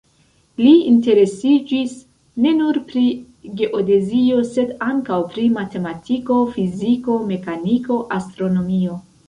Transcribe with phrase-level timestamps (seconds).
[0.59, 1.91] Li interesiĝis
[2.45, 3.03] ne nur pri
[3.61, 9.01] geodezio, sed ankaŭ pri matematiko, fiziko, mekaniko, astronomio.